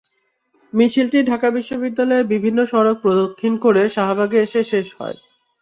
মিছিলটি 0.73 1.19
ঢাকা 1.23 1.47
বিশ্ববিদ্যালয়ের 1.51 2.29
বিভিন্ন 2.33 2.59
সড়ক 2.65 2.97
প্রদক্ষিণ 3.03 3.53
করে 3.65 3.81
শাহবাগে 3.95 4.37
এসে 4.45 4.61
শেষ 4.71 4.87
হয়। 4.99 5.17